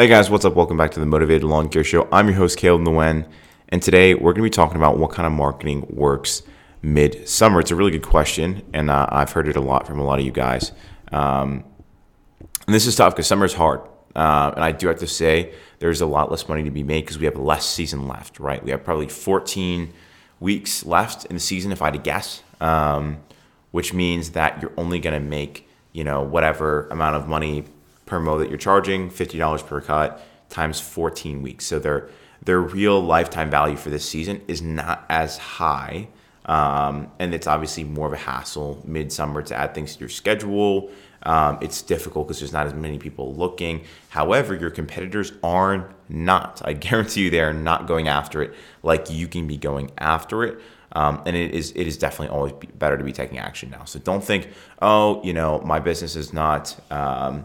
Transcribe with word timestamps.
Hey 0.00 0.06
guys, 0.06 0.30
what's 0.30 0.46
up? 0.46 0.54
Welcome 0.54 0.78
back 0.78 0.92
to 0.92 1.00
the 1.00 1.04
Mowtivated 1.04 1.42
Lawn 1.42 1.68
Care 1.68 1.84
Show. 1.84 2.08
I'm 2.10 2.26
your 2.26 2.36
host, 2.38 2.56
Caleb 2.56 2.80
Nguyen, 2.80 3.28
and 3.68 3.82
today 3.82 4.14
we're 4.14 4.32
going 4.32 4.36
to 4.36 4.42
be 4.44 4.48
talking 4.48 4.78
about 4.78 4.96
what 4.96 5.10
kind 5.10 5.26
of 5.26 5.32
marketing 5.34 5.84
works 5.90 6.42
mid-summer. 6.80 7.60
It's 7.60 7.70
a 7.70 7.76
really 7.76 7.90
good 7.90 8.06
question, 8.06 8.62
and 8.72 8.88
uh, 8.88 9.06
I've 9.10 9.30
heard 9.32 9.46
it 9.46 9.56
a 9.56 9.60
lot 9.60 9.86
from 9.86 9.98
a 9.98 10.02
lot 10.02 10.18
of 10.18 10.24
you 10.24 10.32
guys. 10.32 10.72
Um, 11.12 11.64
and 12.66 12.74
this 12.74 12.86
is 12.86 12.96
tough 12.96 13.12
because 13.12 13.26
summer 13.26 13.44
is 13.44 13.52
hard, 13.52 13.80
uh, 14.16 14.52
and 14.54 14.64
I 14.64 14.72
do 14.72 14.88
have 14.88 15.00
to 15.00 15.06
say 15.06 15.52
there's 15.80 16.00
a 16.00 16.06
lot 16.06 16.30
less 16.30 16.48
money 16.48 16.62
to 16.62 16.70
be 16.70 16.82
made 16.82 17.02
because 17.02 17.18
we 17.18 17.26
have 17.26 17.36
less 17.36 17.66
season 17.66 18.08
left. 18.08 18.40
Right? 18.40 18.64
We 18.64 18.70
have 18.70 18.82
probably 18.82 19.06
14 19.06 19.92
weeks 20.40 20.86
left 20.86 21.26
in 21.26 21.36
the 21.36 21.40
season, 21.40 21.72
if 21.72 21.82
I 21.82 21.88
had 21.88 21.92
to 21.92 22.00
guess, 22.00 22.42
um, 22.62 23.18
which 23.70 23.92
means 23.92 24.30
that 24.30 24.62
you're 24.62 24.72
only 24.78 24.98
going 24.98 25.22
to 25.22 25.28
make 25.28 25.68
you 25.92 26.04
know 26.04 26.22
whatever 26.22 26.88
amount 26.88 27.16
of 27.16 27.28
money 27.28 27.66
per 28.10 28.20
mo 28.20 28.38
that 28.38 28.48
you're 28.48 28.58
charging, 28.58 29.08
$50 29.08 29.66
per 29.66 29.80
cut 29.80 30.20
times 30.50 30.80
14 30.80 31.40
weeks. 31.40 31.64
So 31.64 31.78
their 31.78 32.08
their 32.42 32.60
real 32.60 33.00
lifetime 33.00 33.50
value 33.50 33.76
for 33.76 33.90
this 33.90 34.08
season 34.08 34.40
is 34.48 34.62
not 34.62 35.04
as 35.08 35.36
high. 35.36 36.08
Um, 36.46 37.12
and 37.18 37.34
it's 37.34 37.46
obviously 37.46 37.84
more 37.84 38.06
of 38.06 38.14
a 38.14 38.16
hassle 38.16 38.82
midsummer 38.86 39.42
to 39.42 39.54
add 39.54 39.74
things 39.74 39.94
to 39.94 40.00
your 40.00 40.08
schedule. 40.08 40.90
Um, 41.22 41.58
it's 41.60 41.82
difficult 41.82 42.26
because 42.26 42.40
there's 42.40 42.52
not 42.52 42.66
as 42.66 42.72
many 42.72 42.98
people 42.98 43.34
looking. 43.34 43.84
However, 44.08 44.54
your 44.54 44.70
competitors 44.70 45.32
are 45.42 45.94
not. 46.08 46.62
I 46.64 46.72
guarantee 46.86 47.24
you 47.24 47.30
they 47.30 47.40
are 47.40 47.52
not 47.52 47.86
going 47.86 48.08
after 48.08 48.42
it 48.42 48.54
like 48.82 49.10
you 49.10 49.28
can 49.28 49.46
be 49.46 49.58
going 49.58 49.90
after 49.98 50.42
it. 50.44 50.60
Um, 50.92 51.22
and 51.24 51.36
it 51.36 51.54
is 51.54 51.72
it 51.76 51.86
is 51.86 51.96
definitely 51.96 52.34
always 52.34 52.52
better 52.78 52.96
to 52.98 53.04
be 53.04 53.12
taking 53.12 53.38
action 53.38 53.70
now. 53.70 53.84
So 53.84 54.00
don't 54.00 54.24
think, 54.24 54.48
oh, 54.82 55.22
you 55.22 55.32
know, 55.32 55.60
my 55.60 55.78
business 55.78 56.16
is 56.16 56.32
not 56.32 56.74
um, 56.90 57.44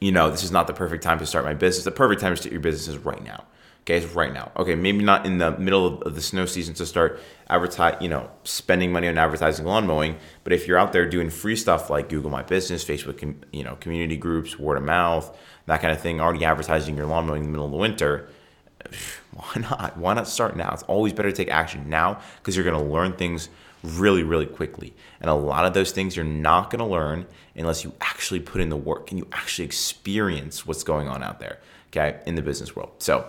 you 0.00 0.12
know, 0.12 0.30
this 0.30 0.42
is 0.42 0.50
not 0.50 0.66
the 0.66 0.74
perfect 0.74 1.02
time 1.02 1.18
to 1.18 1.26
start 1.26 1.44
my 1.44 1.54
business. 1.54 1.84
The 1.84 1.90
perfect 1.90 2.20
time 2.20 2.34
to 2.34 2.36
start 2.36 2.52
your 2.52 2.60
business 2.60 2.88
is 2.88 2.98
right 2.98 3.22
now. 3.22 3.44
Okay, 3.82 3.98
it's 3.98 4.14
right 4.16 4.32
now. 4.32 4.50
Okay, 4.56 4.74
maybe 4.74 5.04
not 5.04 5.26
in 5.26 5.38
the 5.38 5.52
middle 5.58 6.02
of 6.02 6.16
the 6.16 6.20
snow 6.20 6.44
season 6.44 6.74
to 6.74 6.86
start 6.86 7.20
advertise, 7.48 7.96
you 8.00 8.08
know, 8.08 8.28
spending 8.42 8.90
money 8.90 9.06
on 9.06 9.16
advertising 9.16 9.64
lawn 9.64 9.86
mowing. 9.86 10.16
But 10.42 10.52
if 10.52 10.66
you're 10.66 10.76
out 10.76 10.92
there 10.92 11.08
doing 11.08 11.30
free 11.30 11.54
stuff 11.54 11.88
like 11.88 12.08
Google 12.08 12.28
My 12.28 12.42
Business, 12.42 12.84
Facebook, 12.84 13.36
you 13.52 13.62
know, 13.62 13.76
community 13.76 14.16
groups, 14.16 14.58
word 14.58 14.76
of 14.76 14.82
mouth, 14.82 15.36
that 15.66 15.80
kind 15.80 15.92
of 15.92 16.00
thing, 16.00 16.20
already 16.20 16.44
advertising 16.44 16.96
your 16.96 17.06
lawn 17.06 17.28
mowing 17.28 17.44
in 17.44 17.46
the 17.46 17.52
middle 17.52 17.66
of 17.66 17.70
the 17.70 17.78
winter, 17.78 18.28
why 19.32 19.52
not? 19.60 19.96
Why 19.96 20.14
not 20.14 20.26
start 20.26 20.56
now? 20.56 20.72
It's 20.72 20.82
always 20.84 21.12
better 21.12 21.30
to 21.30 21.36
take 21.36 21.50
action 21.50 21.88
now 21.88 22.20
because 22.38 22.56
you're 22.56 22.64
going 22.64 22.84
to 22.84 22.92
learn 22.92 23.12
things 23.12 23.48
really, 23.86 24.22
really 24.22 24.46
quickly. 24.46 24.94
And 25.20 25.30
a 25.30 25.34
lot 25.34 25.64
of 25.64 25.74
those 25.74 25.92
things 25.92 26.16
you're 26.16 26.24
not 26.24 26.70
going 26.70 26.80
to 26.80 26.86
learn 26.86 27.26
unless 27.54 27.84
you 27.84 27.92
actually 28.00 28.40
put 28.40 28.60
in 28.60 28.68
the 28.68 28.76
work 28.76 29.10
and 29.10 29.18
you 29.18 29.26
actually 29.32 29.64
experience 29.64 30.66
what's 30.66 30.82
going 30.82 31.08
on 31.08 31.22
out 31.22 31.40
there, 31.40 31.58
okay, 31.88 32.20
in 32.26 32.34
the 32.34 32.42
business 32.42 32.76
world. 32.76 32.92
So, 32.98 33.26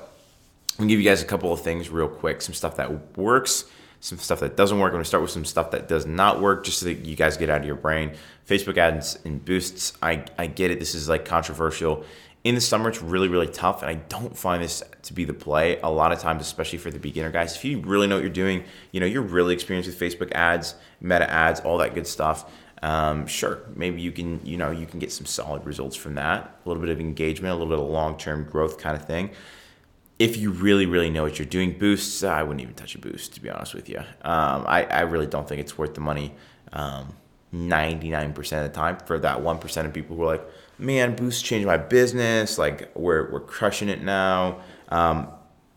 I'm 0.77 0.83
gonna 0.83 0.89
give 0.89 0.99
you 0.99 1.09
guys 1.09 1.23
a 1.23 1.25
couple 1.25 1.51
of 1.51 1.61
things 1.61 1.89
real 1.89 2.07
quick, 2.07 2.39
some 2.39 2.53
stuff 2.53 2.75
that 2.75 3.17
works, 3.17 3.65
some 3.99 4.19
stuff 4.19 4.41
that 4.41 4.55
doesn't 4.55 4.77
work. 4.77 4.89
I'm 4.91 4.97
gonna 4.97 5.05
start 5.05 5.23
with 5.23 5.31
some 5.31 5.43
stuff 5.43 5.71
that 5.71 5.87
does 5.87 6.05
not 6.05 6.39
work, 6.39 6.63
just 6.63 6.79
so 6.79 6.85
that 6.85 6.99
you 6.99 7.15
guys 7.15 7.35
get 7.35 7.49
out 7.49 7.61
of 7.61 7.65
your 7.65 7.75
brain. 7.75 8.11
Facebook 8.47 8.77
ads 8.77 9.17
and 9.25 9.43
boosts. 9.43 9.93
I, 10.03 10.25
I 10.37 10.45
get 10.45 10.69
it. 10.69 10.79
This 10.79 10.93
is 10.93 11.09
like 11.09 11.25
controversial 11.25 12.05
in 12.43 12.55
the 12.55 12.61
summer 12.61 12.89
it's 12.89 13.01
really 13.01 13.27
really 13.27 13.47
tough 13.47 13.81
and 13.81 13.89
i 13.89 13.95
don't 13.95 14.37
find 14.37 14.63
this 14.63 14.83
to 15.01 15.13
be 15.13 15.25
the 15.25 15.33
play 15.33 15.79
a 15.81 15.89
lot 15.89 16.11
of 16.11 16.19
times 16.19 16.41
especially 16.41 16.77
for 16.77 16.91
the 16.91 16.99
beginner 16.99 17.31
guys. 17.31 17.55
If 17.55 17.65
you 17.65 17.79
really 17.81 18.07
know 18.07 18.15
what 18.15 18.21
you're 18.21 18.29
doing 18.29 18.63
you 18.91 18.99
know 18.99 19.05
you're 19.05 19.21
really 19.21 19.53
experienced 19.53 19.89
with 19.89 19.99
facebook 19.99 20.31
ads 20.33 20.75
meta 21.01 21.29
ads 21.29 21.59
all 21.61 21.77
that 21.79 21.93
good 21.93 22.07
stuff 22.07 22.49
um, 22.83 23.25
sure 23.25 23.63
maybe 23.75 24.01
you 24.01 24.11
can 24.11 24.39
you 24.45 24.55
know 24.55 24.69
you 24.69 24.85
can 24.85 24.99
get 24.99 25.11
some 25.11 25.25
solid 25.25 25.65
results 25.65 25.95
from 25.95 26.15
that 26.15 26.59
a 26.63 26.69
little 26.69 26.81
bit 26.81 26.91
of 26.91 26.99
engagement 26.99 27.51
a 27.51 27.55
little 27.55 27.69
bit 27.69 27.83
of 27.83 27.89
long-term 27.89 28.45
growth 28.49 28.77
kind 28.77 28.95
of 28.95 29.05
thing. 29.05 29.31
If 30.19 30.37
you 30.37 30.51
really 30.51 30.85
really 30.85 31.09
know 31.09 31.23
what 31.23 31.39
you're 31.39 31.47
doing 31.47 31.77
boosts 31.77 32.23
i 32.23 32.43
wouldn't 32.43 32.61
even 32.61 32.75
touch 32.75 32.93
a 32.95 32.99
boost 32.99 33.33
to 33.33 33.41
be 33.41 33.49
honest 33.49 33.73
with 33.73 33.89
you. 33.89 33.99
Um, 34.21 34.65
I, 34.67 34.83
I 34.83 35.01
really 35.01 35.27
don't 35.27 35.47
think 35.49 35.59
it's 35.59 35.77
worth 35.77 35.95
the 35.95 36.01
money 36.01 36.35
um, 36.71 37.15
99% 37.53 38.37
of 38.37 38.63
the 38.63 38.69
time 38.69 38.97
for 39.05 39.19
that 39.19 39.39
1% 39.39 39.85
of 39.85 39.93
people 39.93 40.15
who 40.15 40.23
are 40.23 40.37
like 40.37 40.47
man, 40.79 41.15
Boost 41.15 41.43
changed 41.43 41.67
my 41.67 41.77
business. 41.77 42.57
Like 42.57 42.91
we're 42.95 43.31
we're 43.31 43.39
crushing 43.39 43.89
it 43.89 44.01
now. 44.03 44.59
Um, 44.89 45.29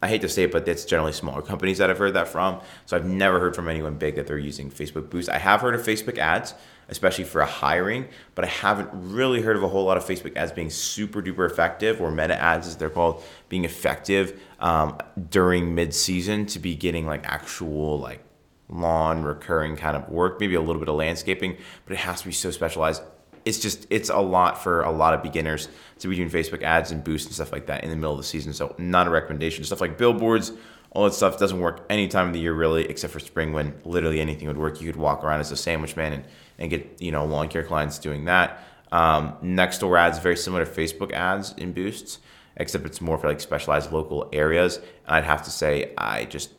I 0.02 0.08
hate 0.08 0.22
to 0.22 0.28
say 0.28 0.44
it, 0.44 0.52
but 0.52 0.66
it's 0.66 0.86
generally 0.86 1.12
smaller 1.12 1.42
companies 1.42 1.76
that 1.78 1.90
I've 1.90 1.98
heard 1.98 2.14
that 2.14 2.28
from. 2.28 2.60
So 2.86 2.96
I've 2.96 3.04
never 3.04 3.38
heard 3.38 3.54
from 3.54 3.68
anyone 3.68 3.96
big 3.96 4.16
that 4.16 4.26
they're 4.26 4.38
using 4.38 4.70
Facebook 4.70 5.10
Boost. 5.10 5.28
I 5.28 5.36
have 5.36 5.60
heard 5.60 5.74
of 5.74 5.82
Facebook 5.82 6.16
ads, 6.16 6.54
especially 6.88 7.24
for 7.24 7.42
hiring, 7.42 8.08
but 8.34 8.46
I 8.46 8.48
haven't 8.48 8.88
really 8.92 9.42
heard 9.42 9.56
of 9.56 9.62
a 9.62 9.68
whole 9.68 9.84
lot 9.84 9.98
of 9.98 10.04
Facebook 10.04 10.34
ads 10.36 10.52
being 10.52 10.70
super 10.70 11.20
duper 11.20 11.44
effective 11.50 12.00
or 12.00 12.10
meta 12.10 12.40
ads, 12.40 12.66
as 12.66 12.76
they're 12.76 12.88
called, 12.88 13.22
being 13.50 13.66
effective 13.66 14.40
um, 14.58 14.96
during 15.28 15.74
mid 15.74 15.92
season 15.94 16.46
to 16.46 16.58
be 16.58 16.74
getting 16.74 17.04
like 17.06 17.26
actual 17.26 17.98
like 17.98 18.24
lawn 18.70 19.22
recurring 19.22 19.76
kind 19.76 19.96
of 19.96 20.08
work, 20.08 20.40
maybe 20.40 20.54
a 20.54 20.60
little 20.60 20.80
bit 20.80 20.88
of 20.88 20.94
landscaping, 20.94 21.56
but 21.84 21.92
it 21.94 21.98
has 21.98 22.20
to 22.20 22.26
be 22.26 22.32
so 22.32 22.50
specialized 22.50 23.02
it's 23.44 23.58
just 23.58 23.86
it's 23.90 24.10
a 24.10 24.18
lot 24.18 24.62
for 24.62 24.82
a 24.82 24.90
lot 24.90 25.14
of 25.14 25.22
beginners 25.22 25.68
to 25.98 26.08
be 26.08 26.16
doing 26.16 26.30
Facebook 26.30 26.62
ads 26.62 26.90
and 26.90 27.02
boosts 27.02 27.26
and 27.26 27.34
stuff 27.34 27.52
like 27.52 27.66
that 27.66 27.84
in 27.84 27.90
the 27.90 27.96
middle 27.96 28.12
of 28.12 28.18
the 28.18 28.24
season. 28.24 28.52
So 28.52 28.74
not 28.78 29.06
a 29.06 29.10
recommendation. 29.10 29.64
Stuff 29.64 29.80
like 29.80 29.96
billboards, 29.96 30.52
all 30.90 31.04
that 31.04 31.14
stuff 31.14 31.38
doesn't 31.38 31.60
work 31.60 31.84
any 31.88 32.08
time 32.08 32.28
of 32.28 32.32
the 32.32 32.40
year 32.40 32.52
really, 32.52 32.84
except 32.88 33.12
for 33.12 33.20
spring 33.20 33.52
when 33.52 33.80
literally 33.84 34.20
anything 34.20 34.48
would 34.48 34.58
work. 34.58 34.80
You 34.80 34.86
could 34.90 35.00
walk 35.00 35.24
around 35.24 35.40
as 35.40 35.52
a 35.52 35.56
sandwich 35.56 35.96
man 35.96 36.12
and, 36.12 36.24
and 36.58 36.70
get 36.70 37.00
you 37.00 37.12
know 37.12 37.24
lawn 37.24 37.48
care 37.48 37.62
clients 37.62 37.98
doing 37.98 38.26
that. 38.26 38.64
Um, 38.92 39.34
Nextdoor 39.42 39.98
ads 39.98 40.18
very 40.18 40.36
similar 40.36 40.64
to 40.64 40.70
Facebook 40.70 41.12
ads 41.12 41.52
in 41.52 41.72
boosts, 41.72 42.18
except 42.56 42.84
it's 42.84 43.00
more 43.00 43.18
for 43.18 43.28
like 43.28 43.40
specialized 43.40 43.92
local 43.92 44.28
areas. 44.32 44.76
And 44.76 45.16
I'd 45.16 45.24
have 45.24 45.42
to 45.44 45.50
say 45.50 45.94
I 45.96 46.24
just 46.24 46.50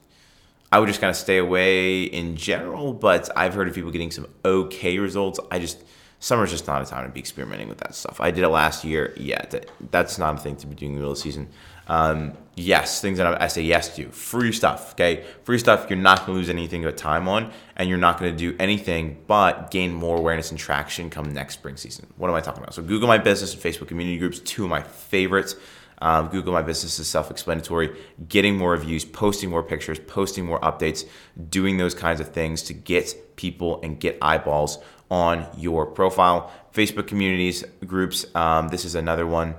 I 0.72 0.80
would 0.80 0.88
just 0.88 1.02
kind 1.02 1.10
of 1.10 1.18
stay 1.18 1.38
away 1.38 2.04
in 2.04 2.38
general, 2.38 2.94
but 2.94 3.30
I've 3.36 3.54
heard 3.54 3.68
of 3.68 3.76
people 3.76 3.92
getting 3.92 4.12
some 4.12 4.28
okay 4.46 4.98
results. 5.00 5.40
I 5.52 5.60
just 5.60 5.84
summer's 6.20 6.52
just 6.52 6.68
not 6.68 6.82
a 6.82 6.86
time 6.86 7.06
to 7.06 7.12
be 7.12 7.20
experimenting 7.20 7.68
with 7.68 7.80
that 7.80 7.94
stuff. 7.94 8.22
I 8.22 8.32
did 8.32 8.44
it 8.44 8.50
last 8.50 8.86
year. 8.86 9.14
Yeah, 9.18 9.44
that, 9.48 9.70
that's 9.92 10.18
not 10.18 10.36
a 10.36 10.38
thing 10.38 10.56
to 10.58 10.68
be 10.68 10.76
doing 10.76 10.92
in 10.92 10.96
the 10.96 11.00
middle 11.02 11.12
of 11.12 11.18
the 11.18 11.22
season. 11.22 11.50
Um, 11.88 12.38
yes, 12.56 13.02
things 13.02 13.18
that 13.18 13.42
I, 13.42 13.48
say 13.48 13.64
yes 13.64 13.94
to. 13.98 14.08
Free 14.12 14.54
stuff, 14.54 14.94
okay? 14.94 15.26
Free 15.44 15.58
stuff 15.58 15.88
you're 15.90 16.00
not 16.00 16.20
going 16.20 16.28
to 16.28 16.34
lose 16.34 16.50
anything 16.50 16.84
but 16.84 16.96
time 16.96 17.28
on, 17.28 17.52
and 17.76 17.90
you're 17.90 17.98
not 17.98 18.18
going 18.18 18.32
to 18.32 18.38
do 18.38 18.56
anything 18.60 19.18
but 19.28 19.72
gain 19.72 19.94
more 19.94 20.16
awareness 20.16 20.52
and 20.52 20.60
traction 20.60 21.10
come 21.10 21.34
next 21.34 21.56
spring 21.56 21.76
season. 21.76 22.08
What 22.16 22.30
am 22.30 22.36
I 22.36 22.40
talking 22.40 22.62
about? 22.62 22.76
So, 22.76 22.84
Google 22.84 23.10
My 23.10 23.18
Business 23.18 23.54
and 23.54 23.62
Facebook 23.62 23.90
community 23.90 24.18
groups, 24.18 24.40
two 24.40 24.64
of 24.64 24.70
my 24.70 24.84
favorites. 24.84 25.56
Um, 26.02 26.28
Google 26.30 26.54
My 26.54 26.62
Business 26.64 27.00
is 27.00 27.08
self 27.08 27.32
explanatory. 27.32 27.96
Getting 28.28 28.58
more 28.58 28.72
reviews, 28.72 29.06
posting 29.06 29.50
more 29.50 29.64
pictures, 29.64 30.00
posting 30.00 30.46
more 30.46 30.60
updates, 30.60 31.08
doing 31.50 31.78
those 31.78 31.94
kinds 31.94 32.20
of 32.20 32.30
things 32.30 32.64
to 32.64 32.74
get 32.74 33.36
people 33.36 33.80
and 33.84 34.00
get 34.00 34.18
eyeballs 34.22 34.80
on 35.10 35.46
your 35.58 35.86
profile. 35.86 36.52
Facebook 36.74 37.08
communities, 37.08 37.64
groups, 37.86 38.26
um, 38.34 38.70
this 38.70 38.86
is 38.86 38.96
another 38.96 39.28
one. 39.28 39.56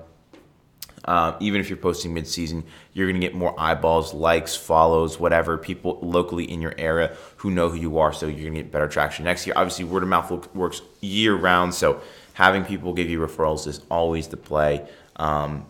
Uh, 1.04 1.36
even 1.40 1.60
if 1.60 1.68
you're 1.68 1.76
posting 1.76 2.14
mid-season, 2.14 2.64
you're 2.92 3.08
going 3.08 3.20
to 3.20 3.26
get 3.26 3.34
more 3.34 3.58
eyeballs, 3.58 4.14
likes, 4.14 4.54
follows, 4.54 5.18
whatever 5.18 5.58
people 5.58 5.98
locally 6.00 6.44
in 6.44 6.62
your 6.62 6.74
area 6.78 7.16
who 7.38 7.50
know 7.50 7.68
who 7.68 7.76
you 7.76 7.98
are. 7.98 8.12
So 8.12 8.26
you're 8.26 8.42
going 8.42 8.54
to 8.54 8.62
get 8.62 8.70
better 8.70 8.86
traction 8.86 9.24
next 9.24 9.46
year. 9.46 9.54
Obviously, 9.56 9.84
word 9.84 10.04
of 10.04 10.08
mouth 10.08 10.54
works 10.54 10.80
year 11.00 11.34
round. 11.34 11.74
So 11.74 12.00
having 12.34 12.64
people 12.64 12.92
give 12.92 13.10
you 13.10 13.18
referrals 13.18 13.66
is 13.66 13.82
always 13.90 14.28
the 14.28 14.36
play. 14.36 14.86
Um, 15.16 15.66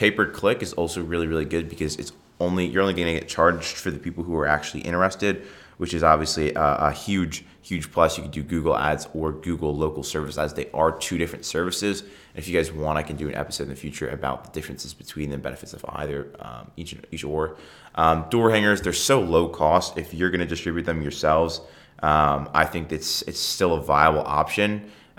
pay 0.00 0.10
per 0.10 0.24
click 0.24 0.62
is 0.62 0.72
also 0.72 1.02
really 1.02 1.26
really 1.26 1.44
good 1.44 1.68
because 1.68 1.96
it's 1.96 2.12
only 2.40 2.64
you're 2.66 2.80
only 2.80 2.94
going 2.94 3.06
to 3.06 3.20
get 3.20 3.28
charged 3.28 3.76
for 3.76 3.90
the 3.90 3.98
people 3.98 4.24
who 4.24 4.34
are 4.34 4.46
actually 4.46 4.80
interested 4.80 5.46
which 5.76 5.92
is 5.94 6.02
obviously 6.02 6.52
a, 6.54 6.74
a, 6.88 6.92
huge 6.92 7.42
huge 7.62 7.90
plus. 7.90 8.18
You 8.18 8.22
can 8.24 8.32
do 8.32 8.42
google 8.42 8.76
ads 8.76 9.08
or 9.14 9.32
google 9.32 9.74
local 9.74 10.02
service 10.02 10.36
ads. 10.36 10.52
They 10.52 10.70
are 10.72 10.92
two 10.92 11.16
different 11.16 11.44
services. 11.46 12.02
If 12.34 12.48
you 12.48 12.56
guys 12.56 12.72
want 12.72 12.96
i 12.98 13.02
can 13.02 13.16
do 13.16 13.28
an 13.28 13.34
episode 13.34 13.64
in 13.64 13.70
the 13.70 13.76
future 13.86 14.08
about 14.08 14.44
the 14.44 14.50
differences 14.50 14.94
between 14.94 15.28
the 15.30 15.38
benefits 15.38 15.74
of 15.74 15.84
either 15.88 16.28
um, 16.40 16.70
each 16.76 16.96
each 17.10 17.24
or. 17.24 17.56
Um, 17.94 18.24
door 18.30 18.50
hangers 18.50 18.80
they're 18.80 18.94
so 18.94 19.20
low 19.20 19.48
cost. 19.48 19.98
If 19.98 20.14
you're 20.14 20.30
going 20.30 20.46
to 20.48 20.52
distribute 20.56 20.84
them 20.84 21.02
yourselves 21.02 21.60
um, 22.02 22.48
i 22.54 22.64
think 22.64 22.90
it's 22.90 23.20
it's 23.22 23.40
still 23.40 23.74
a 23.74 23.82
viable 23.82 24.24
option. 24.40 24.70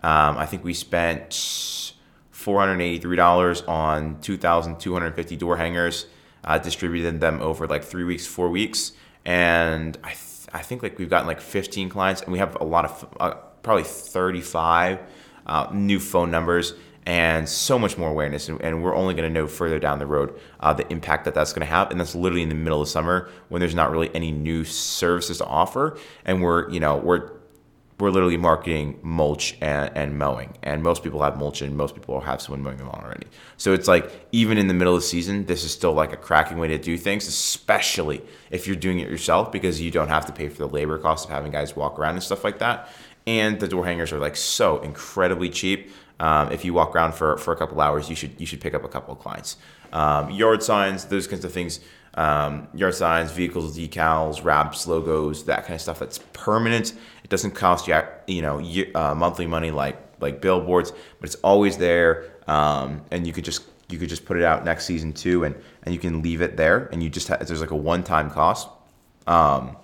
Um, 0.01 0.37
i 0.43 0.47
think 0.47 0.63
we 0.63 0.73
spent 0.73 1.93
$483 2.43 3.67
on 3.67 4.19
2,250 4.21 5.35
door 5.37 5.57
hangers. 5.57 6.05
Uh, 6.43 6.57
distributed 6.57 7.21
them 7.21 7.39
over 7.39 7.67
like 7.67 7.83
three 7.83 8.03
weeks, 8.03 8.25
four 8.25 8.49
weeks, 8.49 8.93
and 9.25 9.95
I 10.03 10.09
th- 10.09 10.47
I 10.51 10.63
think 10.63 10.81
like 10.81 10.97
we've 10.97 11.07
gotten 11.07 11.27
like 11.27 11.39
15 11.39 11.87
clients, 11.87 12.23
and 12.23 12.31
we 12.31 12.39
have 12.39 12.57
a 12.59 12.63
lot 12.63 12.85
of 12.85 13.07
uh, 13.19 13.33
probably 13.61 13.83
35 13.83 14.99
uh, 15.45 15.67
new 15.71 15.99
phone 15.99 16.31
numbers 16.31 16.73
and 17.05 17.49
so 17.49 17.79
much 17.79 17.97
more 17.97 18.09
awareness 18.09 18.47
and, 18.47 18.61
and 18.61 18.83
we're 18.83 18.95
only 18.95 19.13
going 19.13 19.27
to 19.27 19.33
know 19.33 19.47
further 19.47 19.79
down 19.79 19.97
the 19.99 20.05
road 20.05 20.39
uh, 20.59 20.71
the 20.71 20.89
impact 20.91 21.25
that 21.25 21.33
that's 21.33 21.51
going 21.51 21.61
to 21.65 21.71
have. 21.71 21.89
And 21.89 21.99
that's 21.99 22.13
literally 22.13 22.43
in 22.43 22.49
the 22.49 22.55
middle 22.55 22.81
of 22.81 22.87
summer 22.87 23.29
when 23.49 23.59
there's 23.59 23.75
not 23.75 23.91
really 23.91 24.13
any 24.15 24.31
new 24.31 24.63
services 24.63 25.39
to 25.39 25.45
offer. 25.45 25.97
And 26.25 26.41
we're 26.41 26.69
you 26.69 26.79
know 26.79 26.97
we're 26.97 27.40
we're 28.01 28.09
literally 28.09 28.35
marketing 28.35 28.99
mulch 29.03 29.55
and, 29.61 29.95
and 29.95 30.17
mowing. 30.17 30.57
And 30.63 30.81
most 30.81 31.03
people 31.03 31.21
have 31.21 31.37
mulch 31.37 31.61
and 31.61 31.77
most 31.77 31.93
people 31.93 32.19
have 32.19 32.41
someone 32.41 32.63
mowing 32.63 32.77
them 32.77 32.89
on 32.89 33.03
already. 33.03 33.27
So 33.57 33.73
it's 33.73 33.87
like 33.87 34.11
even 34.31 34.57
in 34.57 34.67
the 34.67 34.73
middle 34.73 34.95
of 34.95 35.01
the 35.01 35.07
season, 35.07 35.45
this 35.45 35.63
is 35.63 35.71
still 35.71 35.93
like 35.93 36.11
a 36.11 36.17
cracking 36.17 36.57
way 36.57 36.67
to 36.69 36.77
do 36.79 36.97
things, 36.97 37.27
especially 37.27 38.21
if 38.49 38.65
you're 38.65 38.75
doing 38.75 38.99
it 38.99 39.09
yourself 39.09 39.51
because 39.51 39.79
you 39.79 39.91
don't 39.91 40.07
have 40.07 40.25
to 40.25 40.33
pay 40.33 40.49
for 40.49 40.57
the 40.57 40.67
labor 40.67 40.97
cost 40.97 41.25
of 41.25 41.31
having 41.31 41.51
guys 41.51 41.75
walk 41.75 41.99
around 41.99 42.15
and 42.15 42.23
stuff 42.23 42.43
like 42.43 42.57
that. 42.59 42.89
And 43.27 43.59
the 43.59 43.67
door 43.67 43.85
hangers 43.85 44.11
are 44.11 44.19
like 44.19 44.35
so 44.35 44.81
incredibly 44.81 45.49
cheap. 45.49 45.91
Um, 46.21 46.51
if 46.53 46.63
you 46.63 46.73
walk 46.73 46.95
around 46.95 47.13
for, 47.13 47.37
for 47.37 47.51
a 47.51 47.57
couple 47.57 47.81
hours, 47.81 48.09
you 48.09 48.15
should 48.15 48.39
you 48.39 48.45
should 48.45 48.61
pick 48.61 48.73
up 48.73 48.85
a 48.85 48.87
couple 48.87 49.13
of 49.13 49.19
clients. 49.19 49.57
Um, 49.91 50.31
yard 50.31 50.63
signs, 50.63 51.03
those 51.05 51.27
kinds 51.27 51.43
of 51.43 51.51
things 51.51 51.81
um, 52.15 52.67
yard 52.73 52.95
signs, 52.95 53.31
vehicles, 53.31 53.77
decals, 53.77 54.43
wraps, 54.43 54.87
logos, 54.87 55.45
that 55.45 55.61
kind 55.61 55.75
of 55.75 55.81
stuff. 55.81 55.99
That's 55.99 56.19
permanent. 56.33 56.93
It 57.23 57.29
doesn't 57.29 57.51
cost 57.51 57.87
you, 57.87 58.01
you 58.27 58.41
know, 58.41 58.59
uh, 58.95 59.15
monthly 59.15 59.47
money 59.47 59.71
like 59.71 59.97
like 60.19 60.41
billboards, 60.41 60.91
but 60.91 61.29
it's 61.29 61.35
always 61.35 61.77
there. 61.77 62.31
Um, 62.47 63.01
and 63.11 63.25
you 63.25 63.33
could 63.33 63.45
just 63.45 63.63
you 63.89 63.97
could 63.97 64.09
just 64.09 64.25
put 64.25 64.37
it 64.37 64.43
out 64.43 64.65
next 64.65 64.85
season 64.85 65.13
too, 65.13 65.43
and 65.43 65.55
and 65.83 65.93
you 65.93 65.99
can 65.99 66.21
leave 66.21 66.41
it 66.41 66.57
there. 66.57 66.89
And 66.91 67.01
you 67.01 67.09
just 67.09 67.27
have, 67.29 67.45
there's 67.45 67.61
like 67.61 67.71
a 67.71 67.75
one 67.75 68.03
time 68.03 68.29
cost. 68.29 68.67
Um, 69.27 69.77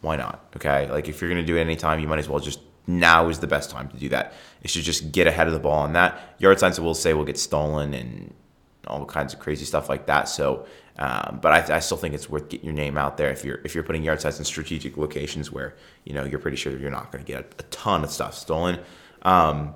why 0.00 0.16
not? 0.16 0.44
Okay, 0.56 0.90
like 0.90 1.08
if 1.08 1.20
you're 1.20 1.28
gonna 1.28 1.44
do 1.44 1.56
it 1.56 1.60
anytime, 1.60 2.00
you 2.00 2.08
might 2.08 2.18
as 2.18 2.28
well 2.28 2.40
just 2.40 2.60
now 2.88 3.28
is 3.28 3.38
the 3.38 3.46
best 3.46 3.70
time 3.70 3.88
to 3.90 3.96
do 3.96 4.08
that. 4.08 4.32
It 4.62 4.70
should 4.70 4.82
just 4.82 5.12
get 5.12 5.26
ahead 5.26 5.46
of 5.46 5.52
the 5.52 5.60
ball 5.60 5.80
on 5.80 5.92
that. 5.92 6.34
Yard 6.38 6.58
signs 6.58 6.80
will 6.80 6.94
say 6.94 7.14
will 7.14 7.24
get 7.24 7.38
stolen 7.38 7.94
and 7.94 8.34
all 8.86 9.04
kinds 9.04 9.34
of 9.34 9.38
crazy 9.38 9.64
stuff 9.64 9.88
like 9.88 10.06
that. 10.06 10.28
So 10.28 10.66
um, 10.98 11.38
but 11.40 11.70
I, 11.70 11.76
I, 11.76 11.78
still 11.78 11.96
think 11.96 12.12
it's 12.12 12.28
worth 12.28 12.48
getting 12.48 12.66
your 12.66 12.74
name 12.74 12.98
out 12.98 13.18
there 13.18 13.30
if 13.30 13.44
you're 13.44 13.60
if 13.64 13.72
you're 13.72 13.84
putting 13.84 14.02
yard 14.02 14.20
signs 14.20 14.40
in 14.40 14.44
strategic 14.44 14.96
locations 14.96 15.52
where 15.52 15.76
you 16.04 16.12
know 16.12 16.24
you're 16.24 16.40
pretty 16.40 16.56
sure 16.56 16.76
you're 16.76 16.90
not 16.90 17.12
going 17.12 17.24
to 17.24 17.32
get 17.32 17.40
a, 17.40 17.46
a, 17.60 17.62
ton 17.70 18.02
of 18.02 18.10
stuff 18.10 18.34
stolen. 18.34 18.80
Um, 19.22 19.74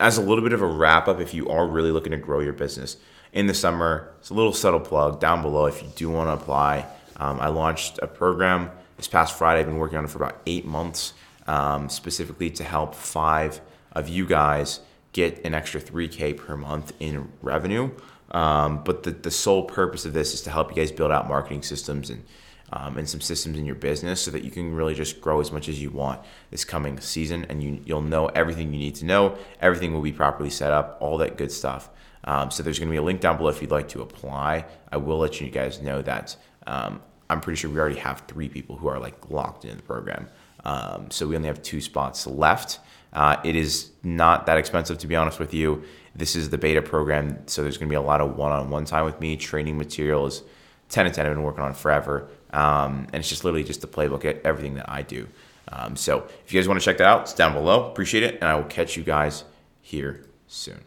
as 0.00 0.18
a 0.18 0.22
little 0.22 0.42
bit 0.42 0.52
of 0.52 0.60
a 0.60 0.66
wrap 0.66 1.06
up, 1.06 1.20
if 1.20 1.34
you 1.34 1.48
are 1.48 1.68
really 1.68 1.92
looking 1.92 2.10
to 2.10 2.16
grow 2.16 2.40
your 2.40 2.52
business 2.52 2.96
in 3.32 3.46
the 3.46 3.54
summer, 3.54 4.12
it's 4.18 4.30
a 4.30 4.34
little 4.34 4.52
subtle 4.52 4.80
plug 4.80 5.20
down 5.20 5.40
below 5.40 5.66
if 5.66 5.82
you 5.82 5.88
do 5.94 6.10
want 6.10 6.28
to 6.28 6.42
apply. 6.42 6.84
Um, 7.16 7.38
I 7.38 7.46
launched 7.46 8.00
a 8.02 8.08
program 8.08 8.72
this 8.96 9.06
past 9.06 9.38
Friday. 9.38 9.60
I've 9.60 9.66
been 9.66 9.76
working 9.76 9.98
on 9.98 10.04
it 10.04 10.10
for 10.10 10.18
about 10.18 10.40
eight 10.46 10.64
months, 10.64 11.12
um, 11.50 11.88
specifically 11.88 12.48
to 12.48 12.62
help 12.62 12.94
five 12.94 13.60
of 13.92 14.08
you 14.08 14.24
guys 14.24 14.80
get 15.12 15.44
an 15.44 15.52
extra 15.52 15.80
3K 15.80 16.36
per 16.36 16.56
month 16.56 16.92
in 17.00 17.28
revenue. 17.42 17.90
Um, 18.30 18.84
but 18.84 19.02
the, 19.02 19.10
the 19.10 19.32
sole 19.32 19.64
purpose 19.64 20.04
of 20.04 20.12
this 20.12 20.32
is 20.32 20.42
to 20.42 20.50
help 20.50 20.70
you 20.70 20.76
guys 20.76 20.92
build 20.92 21.10
out 21.10 21.26
marketing 21.28 21.62
systems 21.62 22.08
and 22.08 22.24
um, 22.72 22.98
and 22.98 23.08
some 23.08 23.20
systems 23.20 23.58
in 23.58 23.66
your 23.66 23.74
business 23.74 24.22
so 24.22 24.30
that 24.30 24.44
you 24.44 24.50
can 24.52 24.72
really 24.72 24.94
just 24.94 25.20
grow 25.20 25.40
as 25.40 25.50
much 25.50 25.68
as 25.68 25.82
you 25.82 25.90
want 25.90 26.20
this 26.52 26.64
coming 26.64 27.00
season 27.00 27.44
and 27.48 27.64
you, 27.64 27.82
you'll 27.84 28.00
know 28.00 28.26
everything 28.26 28.72
you 28.72 28.78
need 28.78 28.94
to 28.94 29.04
know. 29.04 29.36
Everything 29.60 29.92
will 29.92 30.02
be 30.02 30.12
properly 30.12 30.50
set 30.50 30.70
up, 30.70 30.96
all 31.00 31.18
that 31.18 31.36
good 31.36 31.50
stuff. 31.50 31.88
Um, 32.22 32.52
so 32.52 32.62
there's 32.62 32.78
going 32.78 32.86
to 32.86 32.92
be 32.92 32.98
a 32.98 33.02
link 33.02 33.20
down 33.20 33.38
below 33.38 33.48
if 33.48 33.60
you'd 33.60 33.72
like 33.72 33.88
to 33.88 34.02
apply. 34.02 34.66
I 34.92 34.98
will 34.98 35.18
let 35.18 35.40
you 35.40 35.50
guys 35.50 35.82
know 35.82 36.00
that 36.02 36.36
um, 36.68 37.02
I'm 37.28 37.40
pretty 37.40 37.56
sure 37.56 37.70
we 37.70 37.80
already 37.80 37.98
have 37.98 38.22
three 38.28 38.48
people 38.48 38.76
who 38.76 38.86
are 38.86 39.00
like 39.00 39.30
locked 39.30 39.64
in 39.64 39.76
the 39.76 39.82
program. 39.82 40.28
Um, 40.64 41.10
so 41.10 41.26
we 41.26 41.36
only 41.36 41.48
have 41.48 41.62
two 41.62 41.80
spots 41.80 42.26
left. 42.26 42.80
Uh, 43.12 43.36
it 43.44 43.56
is 43.56 43.90
not 44.02 44.46
that 44.46 44.58
expensive, 44.58 44.98
to 44.98 45.06
be 45.06 45.16
honest 45.16 45.38
with 45.38 45.52
you. 45.52 45.82
This 46.14 46.36
is 46.36 46.50
the 46.50 46.58
beta 46.58 46.82
program, 46.82 47.46
so 47.46 47.62
there's 47.62 47.78
going 47.78 47.88
to 47.88 47.92
be 47.92 47.96
a 47.96 48.00
lot 48.00 48.20
of 48.20 48.36
one-on-one 48.36 48.84
time 48.84 49.04
with 49.04 49.20
me. 49.20 49.36
Training 49.36 49.78
materials, 49.78 50.42
10 50.88 51.06
and 51.06 51.14
10 51.14 51.26
I've 51.26 51.32
been 51.32 51.42
working 51.42 51.62
on 51.62 51.74
forever, 51.74 52.28
um, 52.52 53.06
and 53.12 53.16
it's 53.16 53.28
just 53.28 53.44
literally 53.44 53.64
just 53.64 53.80
the 53.80 53.86
playbook 53.86 54.24
at 54.24 54.42
everything 54.42 54.74
that 54.74 54.90
I 54.90 55.02
do. 55.02 55.28
Um, 55.68 55.96
so 55.96 56.26
if 56.44 56.52
you 56.52 56.60
guys 56.60 56.66
want 56.66 56.80
to 56.80 56.84
check 56.84 56.98
that 56.98 57.06
out, 57.06 57.22
it's 57.22 57.34
down 57.34 57.52
below. 57.52 57.90
Appreciate 57.90 58.24
it, 58.24 58.34
and 58.36 58.44
I 58.44 58.54
will 58.56 58.64
catch 58.64 58.96
you 58.96 59.04
guys 59.04 59.44
here 59.80 60.24
soon. 60.48 60.80